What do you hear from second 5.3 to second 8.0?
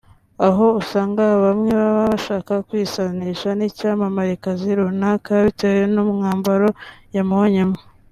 bitewe n’umwambaro yamubonyemo